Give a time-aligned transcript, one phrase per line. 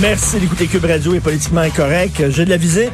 [0.00, 2.30] Merci d'écouter Cube Radio et Politiquement Incorrect.
[2.30, 2.92] J'ai de la visite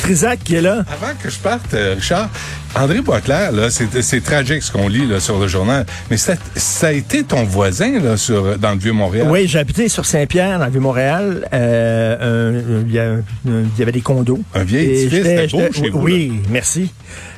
[0.00, 0.84] Trisac qui est là.
[0.92, 2.28] Avant que je parte, euh, Richard,
[2.76, 6.34] André Boisclair, là, c'est, c'est tragique ce qu'on lit là, sur le journal, mais ça,
[6.54, 9.26] ça a été ton voisin là, sur, dans le Vieux-Montréal?
[9.30, 11.48] Oui, j'ai habité sur Saint-Pierre, dans le Vieux-Montréal.
[11.52, 13.16] Euh, il y, a-
[13.46, 14.40] il y avait des condos.
[14.54, 16.92] Un vieil édifice, j'étais- c'était beau j'étais- chez vous, Oui, merci.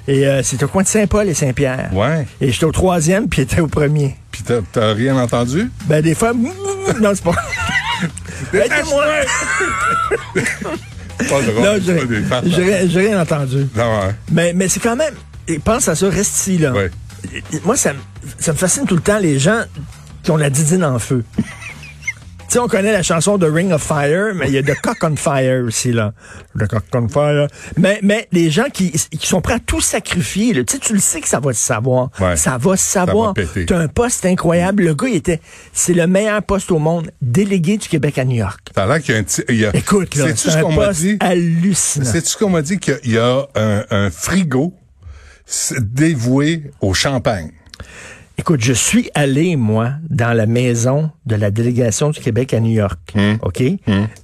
[0.07, 1.91] Et euh, c'était au coin de Saint-Paul et Saint-Pierre.
[1.93, 2.27] Ouais.
[2.41, 4.17] Et j'étais au troisième, puis il était au premier.
[4.33, 5.71] Puis t'as, t'as rien entendu?
[5.87, 6.33] Ben, des fois,
[7.01, 7.33] non, c'est pas...
[8.53, 9.05] Aidez-moi!
[11.19, 11.65] Pas drôle.
[11.65, 12.51] Non, c'est
[12.89, 13.67] j'ai rien- entendu.
[13.77, 14.15] Non, ouais.
[14.31, 15.15] Mais, mais c'est quand même.
[15.49, 16.73] et Pense à ça, reste ici, là.
[16.73, 16.91] Ouais.
[17.65, 17.93] Moi, ça,
[18.39, 19.63] ça me fascine tout le temps, les gens
[20.23, 21.25] qui ont la didine en feu.
[22.49, 24.73] Tu sais, on connaît la chanson de Ring of Fire, mais il y a de
[24.83, 26.15] Cock on Fire aussi, là.
[26.55, 27.47] De Cock on Fire.
[27.77, 30.95] Mais, mais les gens qui, qui sont prêts à tout sacrifier, là, tu sais, tu
[30.95, 32.11] le sais que ça va se savoir.
[32.21, 32.37] Ouais.
[32.37, 33.35] Ça va se savoir.
[33.67, 34.85] T'as un poste incroyable.
[34.85, 35.41] Le gars, il était,
[35.73, 38.61] c'est le meilleur poste au monde, délégué du Québec à New York.
[38.75, 39.43] T'as l'air qu'il y a un petit.
[39.51, 41.17] il y a- Écoute, là, c'est ce un qu'on m'a dit?
[41.21, 42.05] hallucinant.
[42.07, 42.79] Sais-tu ce qu'on m'a dit?
[42.79, 44.73] Qu'il y a un, un frigo
[45.81, 47.51] dévoué au champagne?
[48.41, 52.71] Écoute, je suis allé, moi, dans la maison de la délégation du Québec à New
[52.73, 52.99] York.
[53.43, 53.63] OK?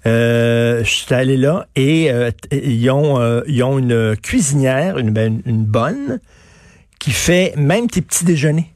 [0.07, 5.11] Euh, je suis allé là et euh, ils, ont, euh, ils ont une cuisinière, une,
[5.11, 6.21] ben, une bonne,
[7.01, 8.71] qui fait même tes petits déjeuners.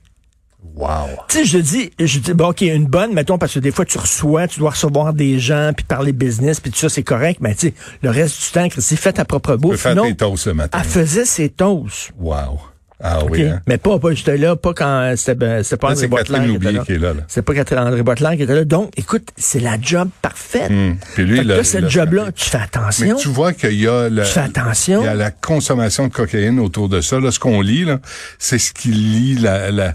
[0.74, 1.06] Wow.
[1.28, 3.84] Tu sais, je dis, je dis, bon, OK, une bonne, mettons, parce que des fois,
[3.84, 7.38] tu reçois, tu dois recevoir des gens, puis parler business, puis tout ça, c'est correct,
[7.40, 9.80] mais tu sais, le reste du temps, Christy, fais ta propre Tu peux bouffe.
[9.80, 10.78] faire Non, tes toasts ce matin.
[10.80, 12.10] elle faisait ses toasts.
[12.18, 12.58] Wow.
[13.00, 13.60] Ah oui, hein?
[13.68, 16.84] Mais pas, pas, j'étais là, pas quand c'était c'était pas Là, André c'est Boitler Catherine
[16.84, 17.20] qui est là, là.
[17.28, 18.64] C'est pas Catherine André Boitler qui était là.
[18.64, 20.70] Donc, écoute, c'est la job parfaite.
[20.70, 20.96] Hum.
[21.14, 23.16] Puis lui, là, cette job-là, tu fais Mais attention.
[23.16, 25.02] tu vois qu'il y a la, Tu fais attention.
[25.02, 27.20] il y a la consommation de cocaïne autour de ça.
[27.20, 28.00] Là, ce qu'on lit, là,
[28.38, 29.94] c'est ce qui lie la, la-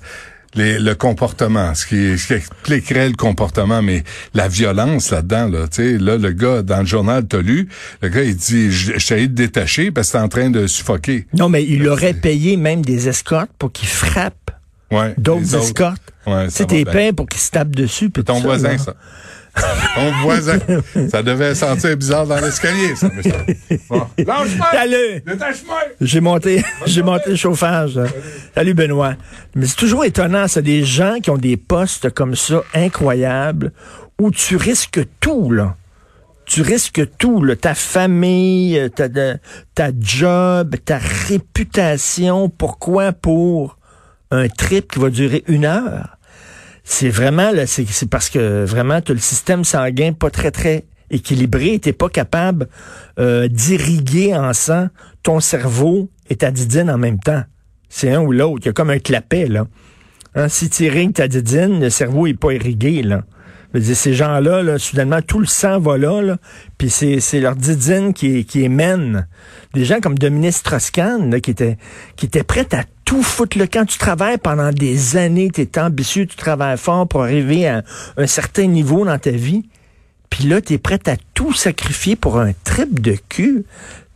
[0.55, 4.03] les- le comportement, ce qui, ce qui expliquerait le comportement, mais
[4.33, 7.67] la violence là-dedans, là, tu sais, là, le gars, dans le journal, t'as lu,
[8.01, 11.25] le gars, il dit, je je te détacher parce que t'es en train de suffoquer.
[11.33, 14.42] Non, mais il aurait payé même des escortes pour qu'ils frappent
[14.93, 15.13] Ouais.
[15.17, 16.01] d'autres escortes.
[16.25, 18.09] Ouais, Tu ça sais, va t'es payé pour qu'ils se tapent dessus.
[18.15, 18.93] C'est ton voisin, ça?
[19.95, 20.57] ton voisin.
[21.11, 23.07] Ça devait sentir bizarre dans l'escalier, ça.
[23.89, 24.07] Bon.
[24.17, 24.67] Lâche-moi!
[24.71, 25.21] Salut!
[25.25, 25.79] Détache-moi!
[26.01, 27.99] J'ai monté, j'ai monté le chauffage.
[28.55, 29.13] Salut Benoît.
[29.55, 33.71] Mais c'est toujours étonnant, c'est des gens qui ont des postes comme ça incroyables
[34.19, 35.75] où tu risques tout là.
[36.45, 37.55] Tu risques tout, là.
[37.55, 42.49] ta famille, ta, ta job, ta réputation.
[42.49, 43.77] Pourquoi pour
[44.33, 46.17] un trip qui va durer une heure?
[46.83, 51.79] C'est vraiment, là, c'est parce que vraiment, tu le système sanguin pas très, très équilibré.
[51.79, 52.67] Tu pas capable
[53.19, 54.89] euh, d'irriguer en sang
[55.21, 57.43] ton cerveau et ta didine en même temps.
[57.87, 58.61] C'est un ou l'autre.
[58.63, 59.67] Il y a comme un clapet, là.
[60.35, 63.23] Hein, si tu irrigues ta didine, le cerveau est pas irrigué, là.
[63.81, 66.37] Ces gens-là, là, soudainement, tout le sang va là, là
[66.77, 69.27] puis c'est, c'est leur didine qui, qui émène.
[69.73, 71.77] Des gens comme Dominique Strauss-Kahn, qui était,
[72.15, 73.85] qui était prête à tout foutre le camp.
[73.85, 77.83] Tu travailles pendant des années, tu es ambitieux, tu travailles fort pour arriver à
[78.17, 79.69] un certain niveau dans ta vie.
[80.31, 83.65] Puis là, tu es prête à tout sacrifier pour un trip de cul.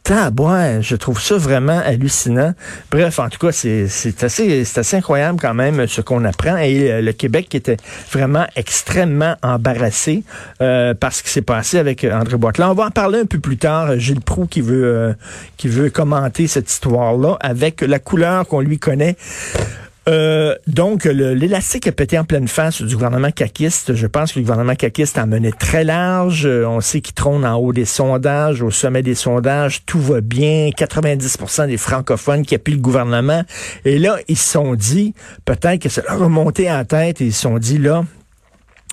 [0.07, 2.53] Tabouin, je trouve ça vraiment hallucinant.
[2.91, 6.55] Bref, en tout cas, c'est assez, assez incroyable quand même ce qu'on apprend.
[6.55, 7.75] Et euh, le Québec qui était
[8.09, 10.23] vraiment extrêmement embarrassé
[10.61, 12.63] euh, par ce qui s'est passé avec euh, André Boitler.
[12.69, 13.99] On va en parler un peu plus tard.
[13.99, 15.13] Gilles Proux qui veut, euh,
[15.57, 19.17] qui veut commenter cette histoire-là avec la couleur qu'on lui connaît.
[20.07, 23.93] Euh, donc, l'élastique a pété en pleine face du gouvernement caquiste.
[23.93, 26.45] Je pense que le gouvernement caquiste a mené très large.
[26.45, 29.83] Euh, on sait qu'il trône en haut des sondages, au sommet des sondages.
[29.85, 30.69] Tout va bien.
[30.69, 33.43] 90% des francophones qui appuient le gouvernement.
[33.83, 35.13] Et là, ils se sont dit,
[35.43, 38.05] peut-être que ça leur a monté en tête et ils se sont dit, là,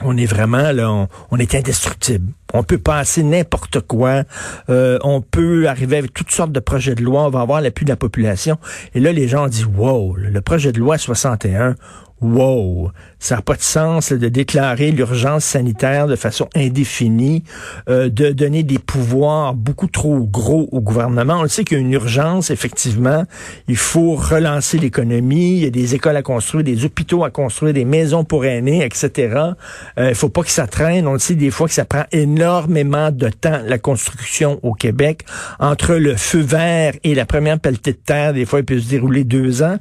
[0.02, 2.32] on est vraiment là, on, est indestructible.
[2.52, 4.24] On peut passer n'importe quoi.
[4.68, 7.22] Euh, on peut arriver avec toutes sortes de projets de loi.
[7.22, 8.58] On va avoir l'appui de la population.
[8.94, 11.76] Et là, les gens dit, wow, le projet de loi 61,
[12.20, 17.42] wow, ça n'a pas de sens de déclarer l'urgence sanitaire de façon indéfinie,
[17.88, 21.38] euh, de donner des pouvoirs beaucoup trop gros au gouvernement.
[21.40, 23.24] On le sait qu'il y a une urgence, effectivement.
[23.68, 25.56] Il faut relancer l'économie.
[25.56, 28.84] Il y a des écoles à construire, des hôpitaux à construire, des maisons pour aînés,
[28.84, 29.52] etc.
[29.98, 31.06] Euh, il faut pas que ça traîne.
[31.06, 35.24] On le sait des fois que ça prend énormément de temps, la construction au Québec.
[35.58, 38.88] Entre le feu vert et la première pelletée de terre, des fois, il peut se
[38.88, 39.76] dérouler deux ans.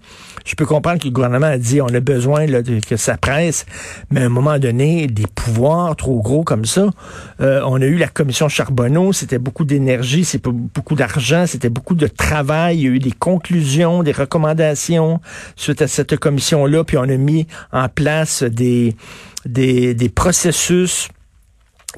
[0.46, 2.23] Je peux comprendre que le gouvernement a dit on a besoin
[2.88, 3.66] que ça presse,
[4.12, 6.90] mais à un moment donné, des pouvoirs trop gros comme ça.
[7.42, 11.96] Euh, on a eu la commission Charbonneau, c'était beaucoup d'énergie, c'est beaucoup d'argent, c'était beaucoup
[11.96, 12.78] de travail.
[12.78, 15.20] Il y a eu des conclusions, des recommandations
[15.56, 18.96] suite à cette commission-là, puis on a mis en place des,
[19.46, 21.10] des, des processus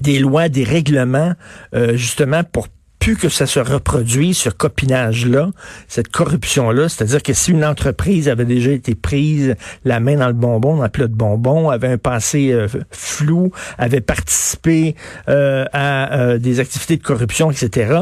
[0.01, 1.33] des lois, des règlements,
[1.73, 2.67] euh, justement pour
[3.13, 5.51] que ça se reproduise, ce copinage-là,
[5.87, 6.89] cette corruption-là.
[6.89, 10.83] C'est-à-dire que si une entreprise avait déjà été prise la main dans le bonbon, dans
[10.83, 14.95] le plat de bonbon, avait un passé euh, flou, avait participé
[15.29, 17.99] euh, à euh, des activités de corruption, etc.,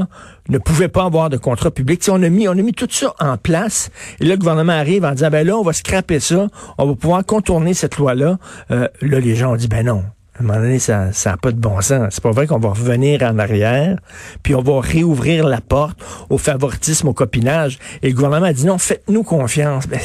[0.50, 2.04] ne pouvait pas avoir de contrat public.
[2.10, 3.90] on a mis, on a mis tout ça en place.
[4.20, 6.48] Et là, le gouvernement arrive en disant, ben là, on va scraper ça,
[6.78, 8.38] on va pouvoir contourner cette loi-là.
[8.70, 10.04] là, les gens ont dit, ben non,
[10.36, 12.16] à un moment donné, ça n'a pas de bon sens.
[12.16, 14.00] C'est pas vrai qu'on va revenir en arrière,
[14.42, 16.00] puis on va réouvrir la porte
[16.30, 17.78] au favoritisme, au copinage.
[18.02, 19.88] Et le gouvernement a dit non, faites-nous confiance.
[19.88, 20.00] Ben,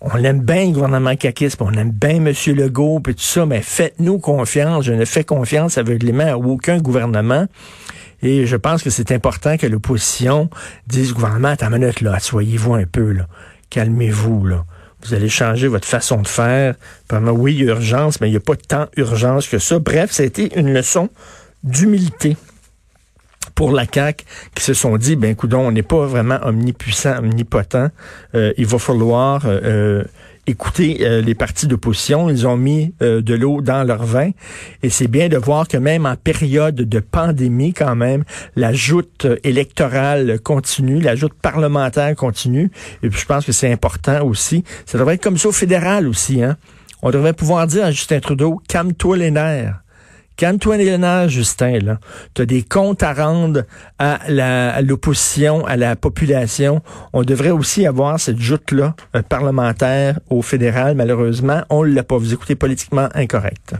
[0.00, 2.32] on aime bien le gouvernement caquiste, on aime bien M.
[2.46, 4.84] Legault, puis tout ça, mais faites-nous confiance.
[4.84, 7.46] Je ne fais confiance aveuglément à aucun gouvernement.
[8.22, 10.50] Et je pense que c'est important que l'opposition
[10.86, 13.26] dise au gouvernement, ta minute, là, soyez-vous un peu, là.
[13.70, 14.48] Calmez-vous.
[15.02, 16.74] Vous allez changer votre façon de faire.
[17.12, 19.78] Oui, il y a urgence, mais il n'y a pas tant urgence que ça.
[19.78, 21.08] Bref, ça a été une leçon
[21.62, 22.36] d'humilité
[23.60, 24.24] pour la CAQ
[24.54, 27.90] qui se sont dit, ben écoute, on n'est pas vraiment omnipuissant, omnipotent.
[28.34, 30.04] Euh, il va falloir euh, euh
[30.46, 32.30] écouter euh, les partis d'opposition.
[32.30, 34.30] Ils ont mis de l'eau dans leur vin.
[34.82, 38.24] Et c'est bien de voir que même en période de pandémie, quand même,
[38.56, 42.70] la joute électorale continue, la joute parlementaire continue.
[43.02, 44.64] Et puis je pense que c'est important aussi.
[44.86, 46.42] Ça devrait être comme ça au fédéral aussi.
[46.42, 46.56] Hein?
[47.02, 49.82] On devrait pouvoir dire à Justin Trudeau, calme-toi les nerfs.
[50.40, 51.98] Calme-toi les Justin, là.
[52.32, 53.64] Tu as des comptes à rendre
[53.98, 56.80] à l'opposition, à, la population.
[57.12, 60.94] On devrait aussi avoir cette joute-là euh, parlementaire au fédéral.
[60.94, 62.16] Malheureusement, on ne l'a pas.
[62.16, 63.74] Vous écoutez politiquement incorrect.